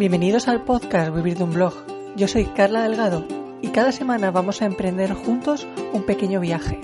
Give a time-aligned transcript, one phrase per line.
[0.00, 1.74] Bienvenidos al podcast Vivir de un blog.
[2.16, 3.22] Yo soy Carla Delgado
[3.60, 6.80] y cada semana vamos a emprender juntos un pequeño viaje.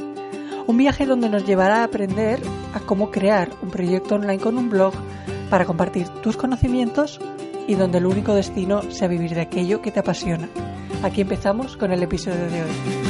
[0.66, 2.42] Un viaje donde nos llevará a aprender
[2.74, 4.92] a cómo crear un proyecto online con un blog
[5.48, 7.18] para compartir tus conocimientos
[7.66, 10.50] y donde el único destino sea vivir de aquello que te apasiona.
[11.02, 13.05] Aquí empezamos con el episodio de hoy.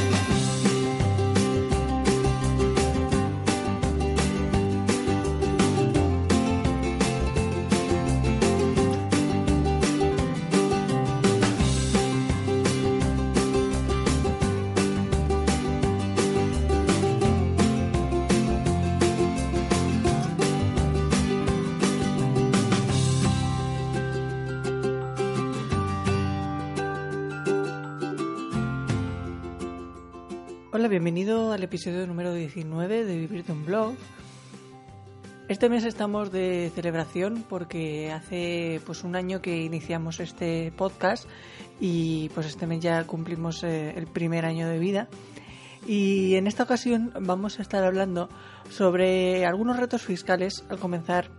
[30.79, 33.95] Hola, bienvenido al episodio número 19 de Vivir de un blog.
[35.49, 41.25] Este mes estamos de celebración porque hace pues un año que iniciamos este podcast
[41.81, 45.09] y pues este mes ya cumplimos eh, el primer año de vida.
[45.87, 48.29] Y en esta ocasión vamos a estar hablando
[48.69, 51.31] sobre algunos retos fiscales al comenzar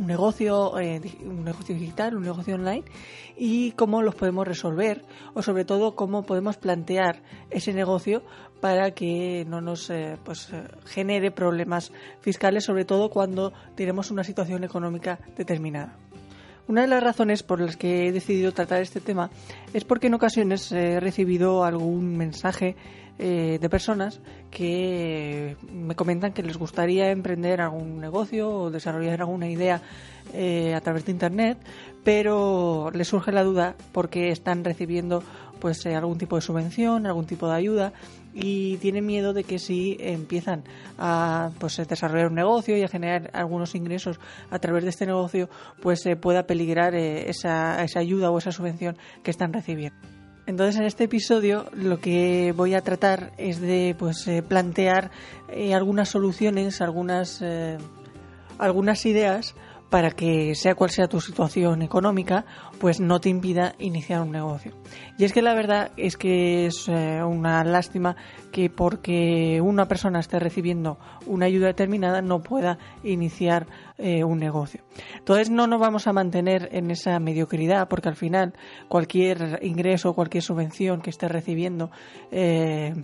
[0.00, 2.84] un negocio, eh, un negocio digital, un negocio online
[3.36, 5.04] y cómo los podemos resolver
[5.34, 8.22] o sobre todo cómo podemos plantear ese negocio
[8.60, 14.24] para que no nos eh, pues, eh, genere problemas fiscales, sobre todo cuando tenemos una
[14.24, 15.96] situación económica determinada.
[16.68, 19.30] Una de las razones por las que he decidido tratar este tema
[19.74, 22.76] es porque en ocasiones he recibido algún mensaje
[23.18, 29.48] eh, de personas que me comentan que les gustaría emprender algún negocio o desarrollar alguna
[29.48, 29.82] idea
[30.32, 31.58] a través de internet,
[32.04, 35.24] pero les surge la duda porque están recibiendo
[35.58, 37.92] pues algún tipo de subvención, algún tipo de ayuda
[38.34, 40.64] y tienen miedo de que si empiezan
[40.98, 44.20] a pues desarrollar un negocio y a generar algunos ingresos
[44.50, 45.48] a través de este negocio,
[45.80, 49.98] pues se pueda peligrar esa, esa ayuda o esa subvención que están recibiendo.
[50.46, 55.10] Entonces en este episodio lo que voy a tratar es de pues eh, plantear
[55.48, 57.78] eh, algunas soluciones, algunas eh,
[58.58, 59.54] algunas ideas
[59.90, 62.44] para que sea cual sea tu situación económica,
[62.78, 64.72] pues no te impida iniciar un negocio.
[65.18, 68.16] Y es que la verdad es que es eh, una lástima
[68.52, 73.66] que porque una persona esté recibiendo una ayuda determinada no pueda iniciar
[73.98, 74.82] eh, un negocio.
[75.18, 78.54] Entonces no nos vamos a mantener en esa mediocridad porque al final
[78.88, 81.90] cualquier ingreso, cualquier subvención que esté recibiendo
[82.30, 82.94] eh,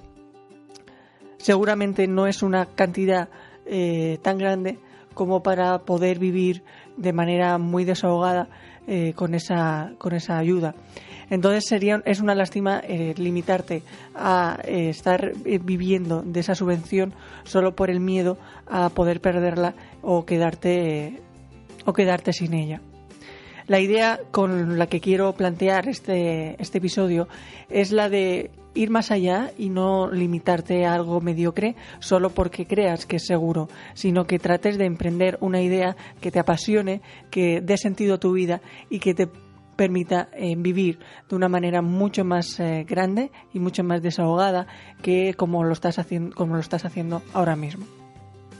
[1.38, 3.28] seguramente no es una cantidad
[4.22, 4.78] tan grande
[5.16, 6.62] como para poder vivir
[6.98, 8.48] de manera muy desahogada
[8.86, 10.74] eh, con, esa, con esa ayuda.
[11.30, 13.82] Entonces sería, es una lástima eh, limitarte
[14.14, 15.32] a eh, estar
[15.62, 21.18] viviendo de esa subvención solo por el miedo a poder perderla o quedarte,
[21.86, 22.82] o quedarte sin ella.
[23.68, 27.26] La idea con la que quiero plantear este, este episodio
[27.70, 33.06] es la de ir más allá y no limitarte a algo mediocre solo porque creas
[33.06, 37.00] que es seguro, sino que trates de emprender una idea que te apasione,
[37.30, 38.60] que dé sentido a tu vida
[38.90, 39.28] y que te
[39.76, 40.98] permita eh, vivir
[41.28, 44.66] de una manera mucho más eh, grande y mucho más desahogada
[45.02, 47.86] que como lo estás haciendo como lo estás haciendo ahora mismo.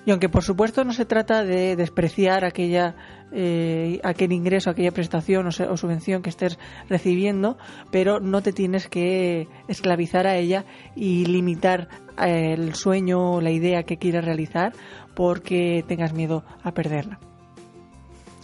[0.05, 2.95] Y aunque por supuesto no se trata de despreciar aquella,
[3.33, 7.59] eh, aquel ingreso, aquella prestación o, subvención que estés recibiendo,
[7.91, 10.65] pero no te tienes que esclavizar a ella
[10.95, 11.89] y limitar
[12.25, 14.73] eh, el sueño o la idea que quieras realizar
[15.15, 17.19] porque tengas miedo a perderla.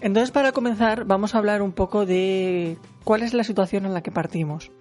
[0.00, 4.02] Entonces, para comenzar, vamos a hablar un poco de cuál es la situación en la
[4.02, 4.72] que partimos.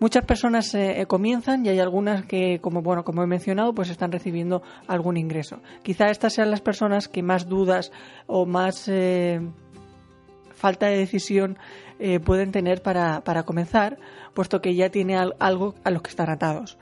[0.00, 4.12] Muchas personas eh, comienzan y hay algunas que, como bueno, como he mencionado, pues están
[4.12, 5.60] recibiendo algún ingreso.
[5.82, 7.90] Quizá estas sean las personas que más dudas
[8.28, 9.40] o más eh,
[10.52, 11.58] falta de decisión
[11.98, 13.98] eh, pueden tener para, para, comenzar,
[14.34, 16.78] puesto que ya tiene algo a lo que están atados.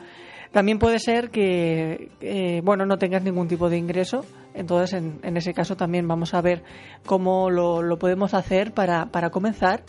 [0.52, 4.24] También puede ser que, bueno, no tengas ningún tipo de ingreso.
[4.54, 6.62] Entonces, en, en ese caso también vamos a ver
[7.04, 9.82] cómo lo, lo podemos hacer para, para comenzar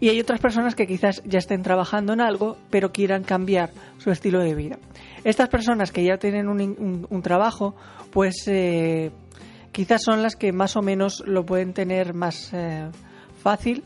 [0.00, 4.10] y hay otras personas que quizás ya estén trabajando en algo, pero quieran cambiar su
[4.10, 4.78] estilo de vida.
[5.24, 7.76] Estas personas que ya tienen un, trabajo,
[8.10, 9.10] pues eh,
[9.72, 12.88] quizás son las que más o menos lo pueden tener más eh,
[13.42, 13.84] fácil.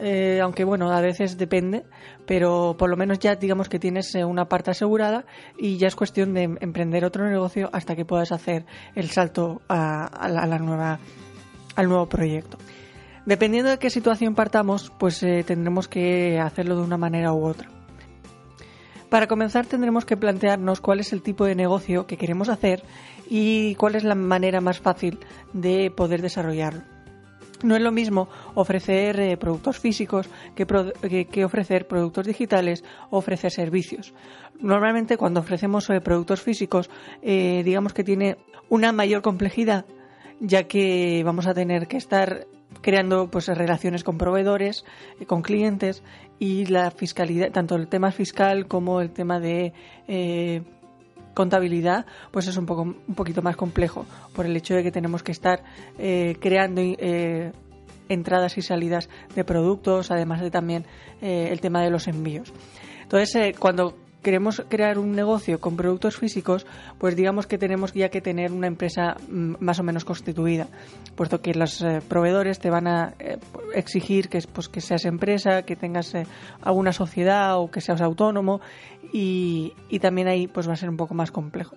[0.00, 1.84] Eh, aunque bueno, a veces depende,
[2.26, 5.24] pero por lo menos ya digamos que tienes una parte asegurada
[5.56, 8.66] y ya es cuestión de emprender otro negocio hasta que puedas hacer
[8.96, 10.98] el salto a, la, nueva,
[11.76, 12.58] al nuevo proyecto.
[13.26, 17.68] Dependiendo de qué situación partamos, pues tendremos que hacerlo de una manera u otra.
[19.14, 22.82] Para comenzar tendremos que plantearnos cuál es el tipo de negocio que queremos hacer
[23.30, 25.20] y cuál es la manera más fácil
[25.52, 26.82] de poder desarrollarlo.
[27.62, 34.12] No es lo mismo ofrecer eh, productos físicos que, ofrecer productos digitales o ofrecer servicios.
[34.60, 36.90] Normalmente cuando ofrecemos eh, productos físicos,
[37.22, 38.36] eh, digamos que tiene
[38.68, 39.86] una mayor complejidad,
[40.40, 42.48] ya que vamos a tener que estar
[42.84, 44.84] creando pues relaciones con proveedores,
[45.26, 46.02] con clientes
[46.38, 49.72] y la fiscalidad, tanto el tema fiscal como el tema de
[51.34, 55.22] contabilidad, pues es un, poco, un poquito más complejo por el hecho de que tenemos
[55.22, 55.62] que estar
[55.98, 57.52] eh, creando eh,
[58.08, 60.86] entradas y salidas de productos, además de también
[61.20, 62.52] eh, el tema de los envíos.
[63.02, 66.66] Entonces, cuando queremos crear un negocio con productos físicos,
[66.98, 70.66] pues digamos que tenemos ya que tener una empresa mm, más o menos constituida,
[71.14, 73.38] puesto que los eh, proveedores te van a eh,
[73.74, 76.26] exigir que, pues, que seas empresa, que tengas eh,
[76.62, 78.60] alguna sociedad o que seas autónomo
[79.12, 81.76] y, y, también ahí pues va a ser un poco más complejo.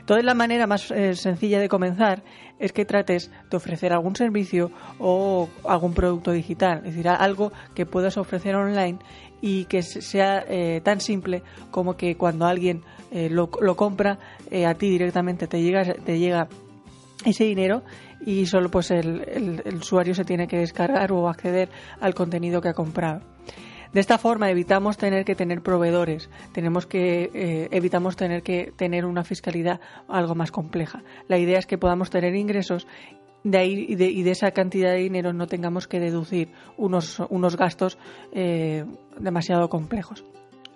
[0.00, 2.24] Entonces la manera más sencilla de comenzar
[2.58, 7.86] es que trates de ofrecer algún servicio o algún producto digital, es decir, algo que
[7.86, 8.98] puedas ofrecer online
[9.42, 14.18] y que sea eh, tan simple como que cuando alguien eh, lo, lo, compra
[14.50, 16.48] eh, a ti directamente te llega te llega
[17.26, 17.82] ese dinero
[18.24, 21.68] y solo pues el, el, usuario se tiene que descargar o acceder
[22.00, 23.20] al contenido que ha comprado.
[23.92, 29.22] De esta forma evitamos tener que tener proveedores, tenemos que evitamos tener que tener una
[29.22, 31.02] fiscalidad algo más compleja.
[31.28, 32.86] La idea es que podamos tener ingresos
[33.44, 37.98] de ahí y de, esa cantidad de dinero no tengamos que deducir unos, unos gastos
[38.32, 38.84] eh,
[39.18, 40.24] demasiado complejos.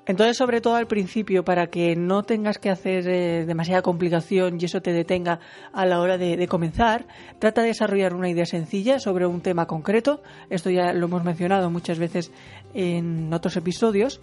[0.06, 4.64] Entonces, sobre todo al principio, para que no tengas que hacer eh, demasiada complicación y
[4.64, 5.40] eso te detenga
[5.72, 7.06] a la hora de, comenzar,
[7.40, 10.22] trata de desarrollar una idea sencilla sobre un tema concreto.
[10.48, 12.30] Esto ya lo hemos mencionado muchas veces
[12.72, 14.20] en otros episodios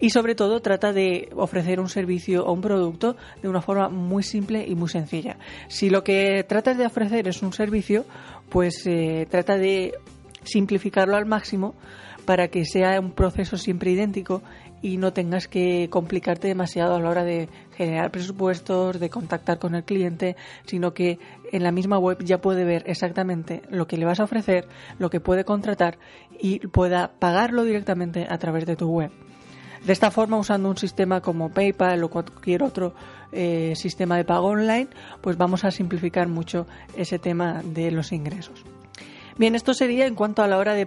[0.00, 4.22] y sobre todo trata de ofrecer un servicio o un producto de una forma muy
[4.22, 5.36] simple y muy sencilla.
[5.68, 8.04] Si lo que tratas de ofrecer es un servicio,
[8.48, 9.92] pues eh, trata de
[10.42, 11.74] simplificarlo al máximo
[12.24, 14.42] para que sea un proceso siempre idéntico
[14.82, 19.74] y no tengas que complicarte demasiado a la hora de generar presupuestos, de contactar con
[19.74, 21.18] el cliente, sino que
[21.52, 24.66] en la misma web ya puede ver exactamente lo que le vas a ofrecer,
[24.98, 25.98] lo que puede contratar
[26.38, 29.10] y pueda pagarlo directamente a través de tu web.
[29.84, 32.94] De esta forma, usando un sistema como PayPal o cualquier otro
[33.32, 34.88] eh, sistema de pago online,
[35.20, 36.66] pues vamos a simplificar mucho
[36.96, 38.64] ese tema de los ingresos.
[39.38, 40.86] Bien, esto sería en cuanto a la hora de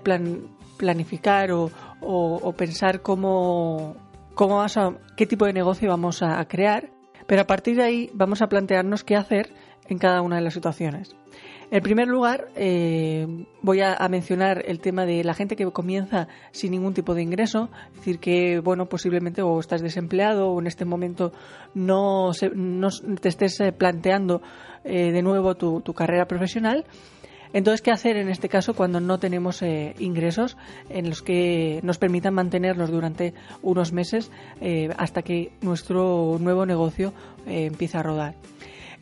[0.78, 3.96] planificar o, pensar cómo,
[4.36, 4.64] cómo
[5.18, 6.90] qué tipo de negocio vamos a crear,
[7.34, 9.50] pero a partir de ahí vamos a plantearnos qué hacer
[9.88, 11.16] en cada una de las situaciones.
[11.72, 13.26] En primer lugar, eh,
[13.64, 17.72] voy a, mencionar el tema de la gente que comienza sin ningún tipo de ingreso,
[17.90, 21.32] es decir, que, bueno, posiblemente o estás desempleado o en este momento
[21.74, 22.34] no,
[23.20, 24.44] te estés eh, planteando
[24.84, 26.86] eh, de nuevo tu, carrera profesional.
[27.54, 29.62] Entonces, ¿qué hacer en este caso cuando no tenemos
[30.00, 30.58] ingresos
[30.90, 34.32] en los que nos permitan mantenerlos durante unos meses
[34.98, 37.14] hasta que nuestro nuevo negocio
[37.46, 38.36] empiece a rodar?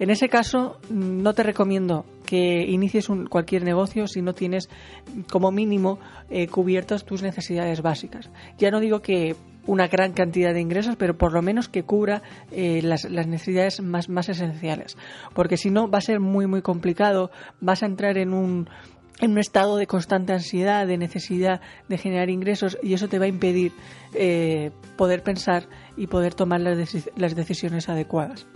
[0.01, 4.67] En ese caso, no te recomiendo que inicies un, cualquier negocio si no tienes
[5.31, 5.99] como mínimo
[6.31, 8.31] eh, cubiertas tus necesidades básicas.
[8.57, 9.35] Ya no digo que
[9.67, 14.09] una gran cantidad de ingresos, pero por lo menos que cubra eh, las, necesidades más,
[14.27, 14.97] esenciales.
[15.35, 17.29] Porque si no, va a ser muy, muy complicado.
[17.59, 18.67] Vas a entrar en un,
[19.19, 23.25] en un estado de constante ansiedad, de necesidad de generar ingresos y eso te va
[23.25, 23.71] a impedir
[24.15, 28.47] eh, poder pensar y poder tomar las, las decisiones adecuadas.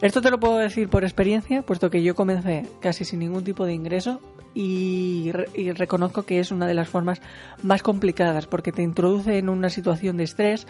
[0.00, 3.64] Esto te lo puedo decir por experiencia, puesto que yo comencé casi sin ningún tipo
[3.64, 4.20] de ingreso
[4.54, 5.32] y,
[5.74, 7.20] reconozco que es una de las formas
[7.62, 10.66] más complicadas porque te introduce en una situación de estrés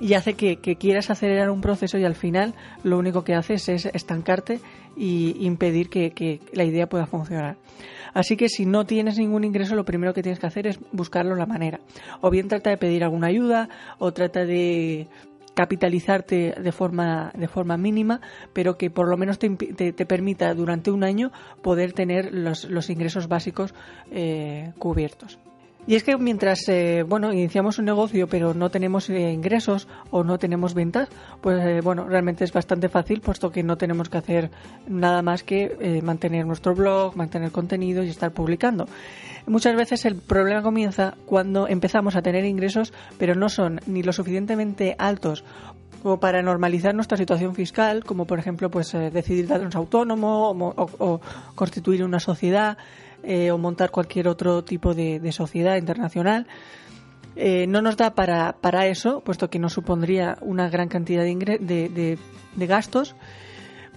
[0.00, 3.86] y hace que, quieras acelerar un proceso y al final lo único que haces es
[3.86, 4.60] estancarte
[4.96, 7.56] y impedir que, que, la idea pueda funcionar.
[8.14, 11.34] Así que si no tienes ningún ingreso, lo primero que tienes que hacer es buscarlo
[11.34, 11.80] la manera.
[12.20, 15.08] O bien trata de pedir alguna ayuda, o trata de,
[15.56, 18.20] capitalizarte de forma, de forma mínima,
[18.52, 21.32] pero que por lo menos te, te, permita durante un año
[21.62, 23.74] poder tener los, los ingresos básicos
[24.10, 25.38] eh, cubiertos.
[25.88, 30.24] Y es que mientras eh, bueno iniciamos un negocio pero no tenemos eh, ingresos o
[30.24, 31.08] no tenemos ventas,
[31.40, 34.50] pues eh, bueno realmente es bastante fácil puesto que no tenemos que hacer
[34.88, 38.86] nada más que mantener nuestro blog, mantener contenido y estar publicando.
[39.46, 44.12] Muchas veces el problema comienza cuando empezamos a tener ingresos pero no son ni lo
[44.12, 45.44] suficientemente altos
[46.02, 51.20] como para normalizar nuestra situación fiscal, como por ejemplo pues decidir darnos autónomo o
[51.54, 52.76] constituir una sociedad
[53.22, 56.46] eh, o montar cualquier otro tipo de, sociedad internacional.
[57.34, 62.18] Eh, no nos da para, para, eso, puesto que nos supondría una gran cantidad de,
[62.56, 63.14] de, gastos,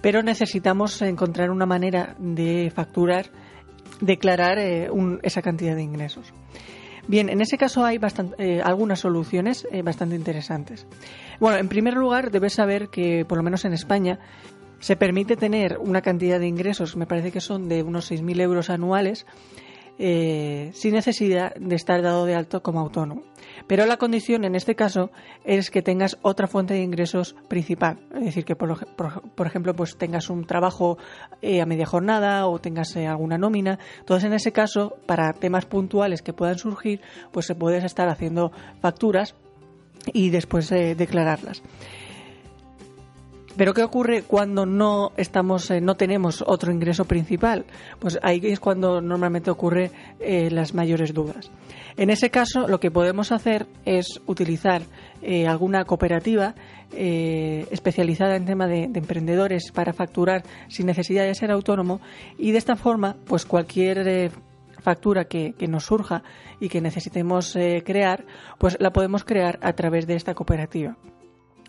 [0.02, 3.30] pero necesitamos encontrar una manera de facturar,
[4.00, 4.90] declarar eh,
[5.22, 6.32] esa cantidad de ingresos.
[7.08, 7.98] Bien, en ese caso hay
[8.62, 10.86] algunas soluciones bastante interesantes.
[11.40, 14.20] Bueno, en primer lugar, debes saber que, por lo menos en España,
[14.80, 18.70] se permite tener una cantidad de ingresos, me parece que son de unos 6.000 euros
[18.70, 19.26] anuales,
[20.02, 23.22] eh, sin necesidad de estar dado de alto como autónomo.
[23.66, 25.10] Pero la condición en este caso
[25.44, 30.30] es que tengas otra fuente de ingresos principal, es decir, que por, ejemplo pues tengas
[30.30, 30.96] un trabajo
[31.42, 33.78] eh, a media jornada o tengas eh, alguna nómina.
[33.98, 38.52] Entonces en ese caso, para temas puntuales que puedan surgir, pues se puedes estar haciendo
[38.80, 39.34] facturas
[40.14, 41.62] y después declararlas.
[43.56, 47.64] Pero ¿qué ocurre cuando no estamos, eh, no tenemos otro ingreso principal?
[47.98, 49.90] Pues ahí es cuando normalmente ocurre
[50.20, 51.50] eh, las mayores dudas.
[51.96, 54.82] En ese caso, lo que podemos hacer es utilizar
[55.22, 56.54] eh, alguna cooperativa
[56.92, 62.00] especializada en tema de, emprendedores para facturar sin necesidad de ser autónomo
[62.36, 64.32] y de esta forma, pues cualquier
[64.80, 66.24] factura que, que, nos surja
[66.58, 68.24] y que necesitemos crear,
[68.58, 70.96] pues la podemos crear a través de esta cooperativa.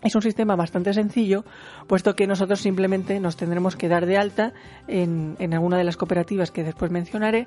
[0.02, 1.44] Es un sistema bastante sencillo,
[1.86, 4.52] puesto que nosotros simplemente nos tendremos que dar de alta
[4.88, 7.46] en, alguna de las cooperativas que después mencionaré.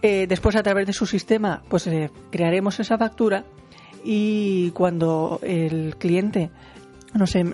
[0.00, 3.44] Eh, después, a través de su sistema, pues eh, crearemos esa factura
[4.04, 6.50] y cuando el cliente
[7.12, 7.44] nos, eh,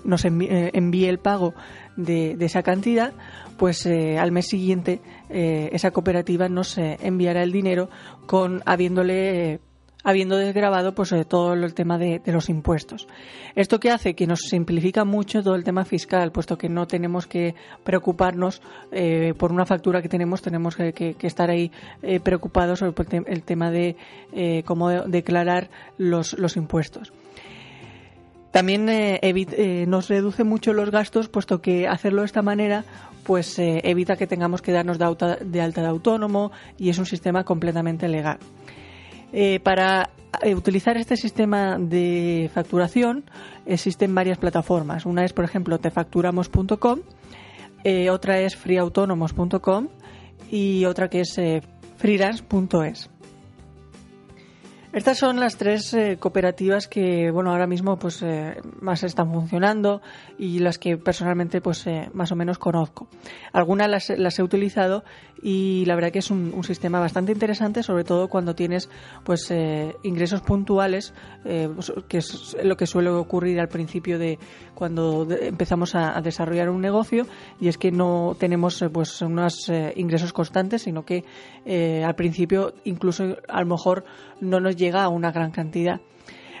[0.73, 1.53] envíe, el pago
[1.97, 3.13] de, esa cantidad,
[3.57, 7.89] pues al mes siguiente esa cooperativa nos enviará el dinero
[8.27, 9.59] con habiéndole
[10.05, 13.07] habiendo desgrabado pues eh, todo el tema de, los impuestos.
[13.55, 17.25] Esto que hace que nos simplifica mucho todo el tema fiscal, puesto que no tenemos
[17.25, 21.71] que preocuparnos eh, por una factura que tenemos, tenemos que, estar ahí
[22.03, 23.95] eh, preocupados sobre el tema de
[24.65, 27.11] cómo declarar los, impuestos.
[28.51, 28.85] También
[29.89, 32.85] nos reduce mucho los gastos, puesto que hacerlo de esta manera
[33.23, 38.07] pues evita que tengamos que darnos de alta de autónomo y es un sistema completamente
[38.07, 38.37] legal.
[39.37, 40.11] Eh, para
[40.43, 43.25] eh, utilizar este sistema de facturación
[43.65, 45.05] existen varias plataformas.
[45.05, 47.01] Una es, por ejemplo, tefacturamos.com,
[47.83, 49.89] eh, otra es freeautonomos.com
[50.49, 51.35] y otra que es
[51.97, 53.09] freelance.es.
[54.95, 60.01] Estas son las tres eh, cooperativas que, bueno, ahora mismo pues eh, más están funcionando
[60.37, 63.09] y las que personalmente pues eh, más o menos conozco.
[63.51, 65.03] Algunas las, he utilizado
[65.41, 68.89] y la verdad que es un, sistema bastante interesante, sobre todo cuando tienes
[69.25, 69.53] pues
[70.01, 74.39] ingresos puntuales, pues, que es lo que suele ocurrir al principio de
[74.73, 77.27] cuando empezamos a, desarrollar un negocio
[77.59, 81.25] y es que no tenemos pues unos ingresos constantes, sino que
[82.03, 84.05] al principio incluso a lo mejor
[84.39, 85.99] no nos a una gran cantidad.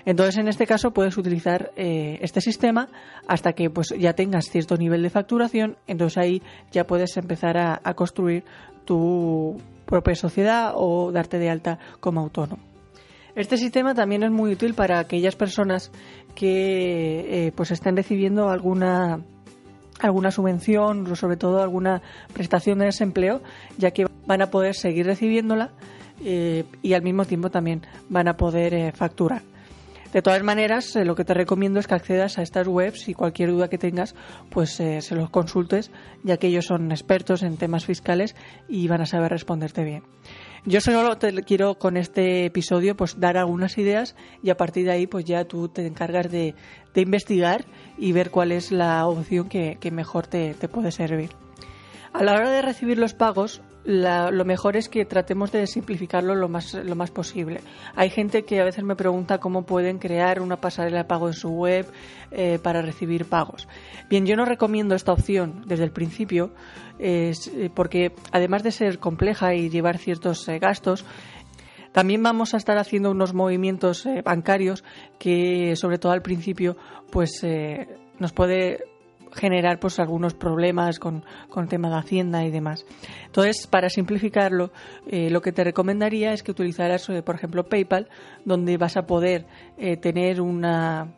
[0.05, 2.89] Entonces, en este caso, puedes utilizar eh, este sistema
[3.27, 5.77] hasta que pues, ya tengas cierto nivel de facturación.
[5.87, 6.41] Entonces, ahí
[6.71, 8.43] ya puedes empezar a, construir
[8.85, 12.61] tu propia sociedad o darte de alta como autónomo.
[13.35, 15.91] Este sistema también es muy útil para aquellas personas
[16.35, 19.19] que eh, pues estén recibiendo alguna
[19.99, 22.01] alguna subvención sobre todo alguna
[22.33, 23.41] prestación de desempleo,
[23.77, 25.71] ya que van a poder seguir recibiéndola
[26.23, 29.41] eh, y al mismo tiempo también van a poder eh, facturar.
[30.13, 33.13] De todas maneras, eh, lo que te recomiendo es que accedas a estas webs y
[33.13, 34.15] cualquier duda que tengas,
[34.49, 35.91] pues se los consultes,
[36.23, 38.33] ya que ellos son expertos en temas fiscales
[38.69, 40.03] y van a saber responderte bien.
[40.63, 44.93] Yo solo te quiero con este episodio pues dar algunas ideas y a partir de
[44.93, 46.55] ahí pues ya tú te encargas de,
[46.95, 47.65] investigar
[47.97, 51.31] y ver cuál es la opción que, mejor te puede servir.
[52.15, 56.49] A la hora de recibir los pagos, lo mejor es que tratemos de simplificarlo lo
[56.49, 57.61] más, lo más posible.
[57.95, 61.33] Hay gente que a veces me pregunta cómo pueden crear una pasarela de pago en
[61.33, 61.85] su web
[62.31, 63.67] eh, para recibir pagos.
[64.09, 66.51] Bien, yo no recomiendo esta opción desde el principio
[66.97, 67.33] eh,
[67.75, 71.05] porque además de ser compleja y llevar ciertos eh, gastos,
[71.91, 74.83] también vamos a estar haciendo unos movimientos bancarios
[75.17, 76.75] que, sobre todo al principio,
[77.09, 77.41] pues
[78.19, 78.83] nos puede
[79.35, 82.85] generar pues algunos problemas con, con el tema de Hacienda y demás.
[83.25, 84.71] Entonces, para simplificarlo,
[85.07, 88.07] eh, lo que te recomendaría es que utilizaras, eh, por ejemplo, PayPal,
[88.45, 89.45] donde vas a poder
[89.77, 91.13] eh, tener una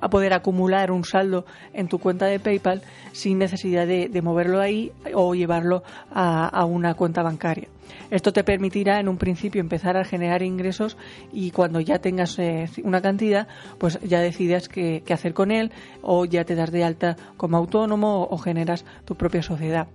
[0.00, 2.82] a poder acumular un saldo en tu cuenta de PayPal
[3.12, 5.82] sin necesidad de, moverlo ahí o llevarlo
[6.12, 7.68] a, una cuenta bancaria.
[8.10, 10.96] Esto te permitirá en un principio empezar a generar ingresos
[11.32, 12.38] y cuando ya tengas
[12.82, 13.48] una cantidad,
[13.78, 15.70] pues ya decidas qué, hacer con él
[16.02, 19.88] o ya te das de alta como autónomo o generas tu propia sociedad.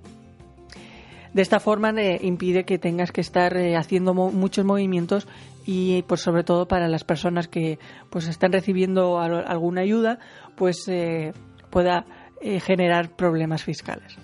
[1.34, 5.28] De esta forma eh, impide que tengas que estar eh, haciendo muchos movimientos
[5.66, 10.20] y pues sobre todo para las personas que pues están recibiendo alguna ayuda
[10.56, 11.34] pues eh,
[11.70, 12.06] pueda
[12.42, 14.18] generar problemas fiscales.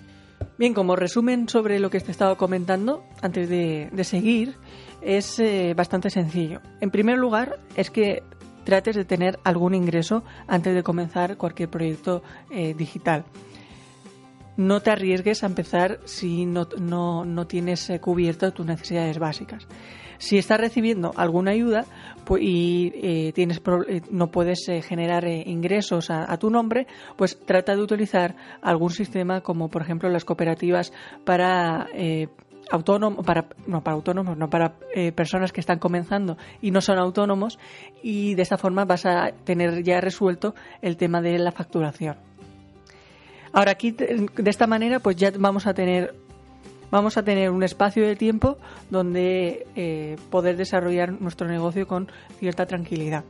[0.58, 4.56] Bien, como resumen sobre lo que te he estado comentando antes de, de seguir
[5.00, 5.42] es
[5.74, 6.60] bastante sencillo.
[6.82, 8.22] En primer lugar es que
[8.64, 12.22] trates de tener algún ingreso antes de comenzar cualquier proyecto
[12.76, 13.24] digital
[14.56, 19.66] no te arriesgues a empezar si no, no, tienes eh, cubiertas tus necesidades básicas.
[20.18, 21.86] Si estás recibiendo alguna ayuda
[22.24, 27.82] pues, y eh, tienes eh, no puedes generar ingresos a, tu nombre, pues trata de
[27.82, 30.92] utilizar algún sistema como por ejemplo las cooperativas
[31.24, 31.88] para
[32.70, 34.74] autónomos, para, no para autónomos, no para
[35.14, 37.58] personas que están comenzando y no son autónomos
[38.02, 42.29] y de esta forma vas a tener ya resuelto el tema de la facturación.
[43.52, 46.14] Ahora aquí de esta manera pues ya vamos a tener
[46.90, 48.58] vamos a tener un espacio de tiempo
[48.90, 53.24] donde eh, poder desarrollar nuestro negocio con cierta tranquilidad.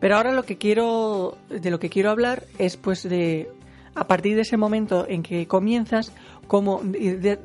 [0.00, 3.48] Pero ahora lo que quiero de lo que quiero hablar es pues de
[3.94, 6.12] a partir de ese momento en que comienzas
[6.46, 6.80] cómo,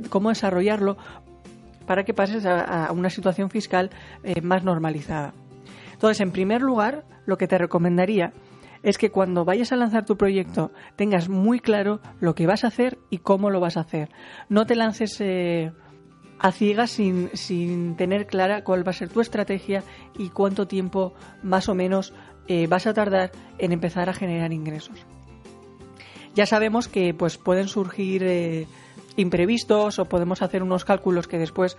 [0.09, 0.97] cómo desarrollarlo
[1.85, 3.89] para que pases a, una situación fiscal
[4.23, 5.33] eh, más normalizada.
[5.93, 8.33] Entonces, en primer lugar, lo que te recomendaría
[8.87, 12.67] es que cuando vayas a lanzar tu proyecto tengas muy claro lo que vas a
[12.67, 14.09] hacer y cómo lo vas a hacer.
[14.47, 15.73] No te lances eh,
[16.39, 19.83] a ciegas sin, sin, tener clara cuál va a ser tu estrategia
[20.17, 21.13] y cuánto tiempo
[21.43, 22.13] más o menos
[22.47, 25.05] eh, vas a tardar en empezar a generar ingresos.
[26.33, 28.67] Ya sabemos que pues pueden surgir eh,
[29.17, 31.75] imprevistos o podemos hacer unos cálculos que después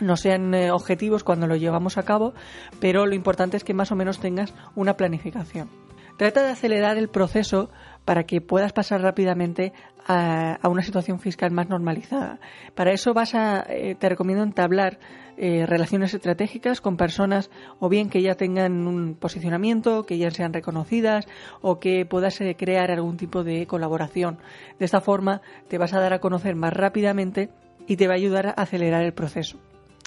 [0.00, 2.34] no sean objetivos cuando lo llevamos a cabo,
[2.80, 5.85] pero lo importante es que más o menos tengas una planificación.
[6.16, 7.70] Trata de acelerar el proceso
[8.06, 9.72] para que puedas pasar rápidamente
[10.06, 12.38] a, una situación fiscal más normalizada.
[12.74, 14.98] Para eso vas a, eh, te recomiendo entablar
[15.36, 17.50] eh, relaciones estratégicas con personas
[17.80, 21.26] o bien que ya tengan un posicionamiento, que ya sean reconocidas
[21.60, 24.38] o que puedas eh, crear algún tipo de colaboración.
[24.78, 27.50] De esta forma te vas a dar a conocer más rápidamente
[27.86, 29.58] y te va a ayudar a acelerar el proceso.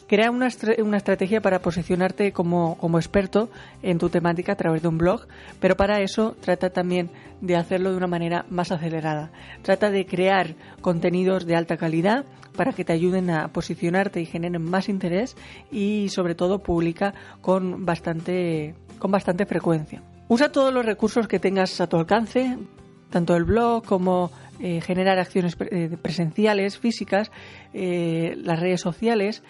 [0.09, 0.47] Crea una,
[0.83, 3.51] una estrategia para posicionarte como, como, experto
[3.83, 5.27] en tu temática a través de un blog,
[5.59, 9.31] pero para eso trata también de hacerlo de una manera más acelerada.
[9.61, 14.63] Trata de crear contenidos de alta calidad para que te ayuden a posicionarte y generen
[14.63, 15.37] más interés
[15.71, 20.01] y sobre todo publica con bastante, con bastante frecuencia.
[20.27, 22.57] Usa todos los recursos que tengas a tu alcance,
[23.11, 27.31] tanto el blog como eh, generar acciones eh, presenciales, físicas,
[27.75, 29.43] eh, las redes sociales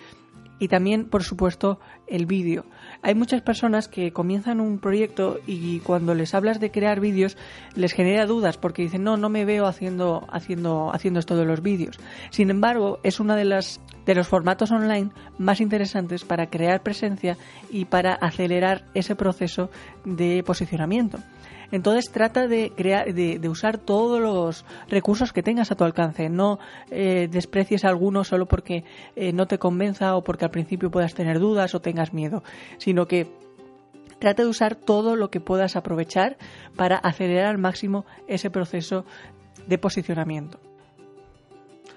[0.60, 2.66] y también, por supuesto, el vídeo.
[3.02, 7.38] Hay muchas personas que comienzan un proyecto y cuando les hablas de crear vídeos
[7.76, 11.62] les genera dudas porque dicen, no, no me veo haciendo, haciendo, haciendo esto de los
[11.62, 12.00] vídeos.
[12.30, 17.38] Sin embargo, es uno de, las, de los formatos online más interesantes para crear presencia
[17.72, 19.70] y para acelerar ese proceso
[20.04, 21.20] de posicionamiento.
[21.72, 26.30] Entonces trata de crear, de, usar todos los recursos que tengas a tu alcance.
[26.30, 28.84] No eh, desprecies alguno solo porque
[29.16, 32.44] eh, no te convenza o porque al principio puedas tener dudas o tengas miedo,
[32.78, 33.28] sino que
[34.20, 36.38] trata de usar todo lo que puedas aprovechar
[36.76, 39.06] para acelerar al máximo ese proceso
[39.68, 40.60] de posicionamiento.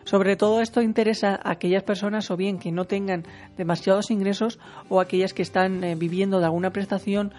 [0.04, 3.24] Sobre todo esto interesa a aquellas personas o bien que no tengan
[3.56, 4.58] demasiados ingresos
[4.88, 7.32] o aquellas que están eh, viviendo de alguna prestación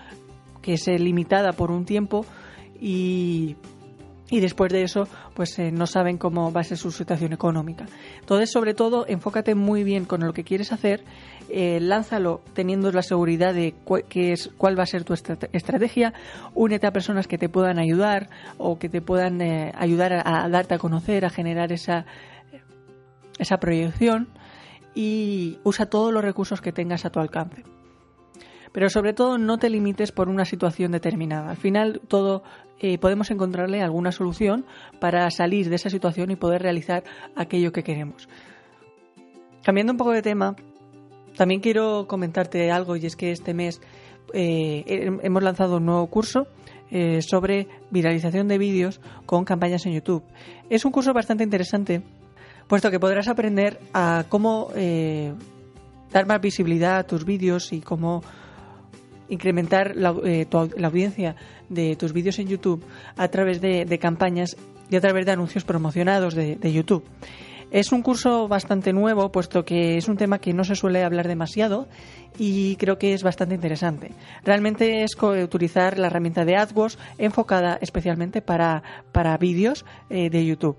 [0.63, 2.25] que es limitada por un tiempo
[2.79, 3.55] y,
[4.33, 7.85] y después de eso pues eh, no saben cómo va a ser su situación económica.
[8.19, 11.03] Entonces, sobre todo, enfócate muy bien con lo que quieres hacer,
[11.49, 13.75] eh, lánzalo teniendo la seguridad de
[14.15, 16.13] es, cuál va a ser tu estrategia,
[16.55, 20.49] únete a personas que te puedan ayudar o que te puedan eh, ayudar a, a,
[20.49, 22.05] darte a conocer, a generar esa,
[23.37, 24.29] esa proyección
[24.95, 27.63] y usa todos los recursos que tengas a tu alcance
[28.73, 31.51] pero sobre todo no te limites por una situación determinada.
[31.51, 32.43] Al final todo
[32.79, 34.65] eh, podemos encontrarle alguna solución
[34.99, 37.03] para salir de esa situación y poder realizar
[37.35, 38.27] aquello que queremos.
[39.63, 40.55] Cambiando un poco de tema,
[41.37, 43.79] también quiero comentarte algo y es que este mes
[44.33, 46.47] hemos lanzado un nuevo curso
[47.21, 50.23] sobre viralización de vídeos con campañas en YouTube.
[50.69, 52.01] Es un curso bastante interesante,
[52.67, 54.69] puesto que podrás aprender a cómo
[56.11, 58.21] dar más visibilidad a tus vídeos y cómo
[59.33, 61.35] incrementar la, audiencia
[61.69, 62.83] de tus vídeos en YouTube
[63.17, 64.55] a través de, campañas
[64.89, 67.03] y a través de anuncios promocionados de, YouTube.
[67.71, 71.27] Es un curso bastante nuevo, puesto que es un tema que no se suele hablar
[71.27, 71.87] demasiado
[72.37, 74.11] y creo que es bastante interesante.
[74.43, 80.77] Realmente es utilizar la herramienta de AdWords enfocada especialmente para, para vídeos eh, de YouTube.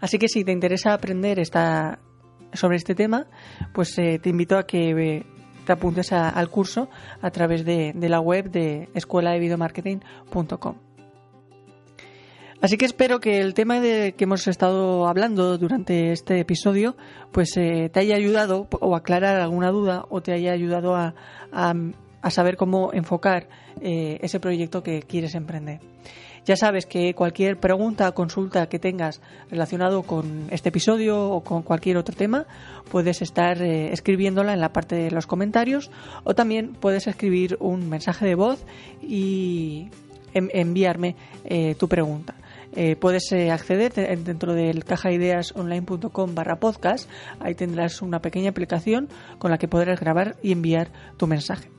[0.00, 2.00] Así que si te interesa aprender esta,
[2.52, 3.26] sobre este tema,
[3.72, 5.26] pues eh, te invito a que eh,
[5.68, 6.88] te apuntes al curso
[7.20, 10.76] a través de, la web de escuela de videomarketing.com.
[12.62, 16.96] Así que espero que el tema de que hemos estado hablando durante este episodio
[17.32, 21.14] pues eh, te haya ayudado o aclarar alguna duda o te haya ayudado a,
[22.30, 23.50] saber cómo enfocar
[23.82, 25.80] eh, ese proyecto que quieres emprender.
[26.48, 31.60] Ya sabes que cualquier pregunta o consulta que tengas relacionado con este episodio o con
[31.60, 32.46] cualquier otro tema,
[32.90, 35.90] puedes estar eh, escribiéndola en la parte de los comentarios
[36.24, 38.64] o también puedes escribir un mensaje de voz
[39.02, 39.90] y
[40.32, 42.34] enviarme eh, tu pregunta.
[42.74, 47.08] Eh, puedes acceder dentro del cajaideasonline.com barra podcast.
[47.40, 51.70] Ahí tendrás una pequeña aplicación con la que podrás grabar y enviar tu mensaje.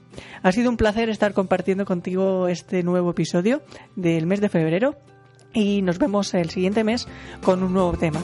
[0.41, 3.61] Ha sido un placer estar compartiendo contigo este nuevo episodio
[3.95, 4.95] del mes de febrero
[5.53, 7.07] y nos vemos el siguiente mes
[7.41, 8.21] con un nuevo tema.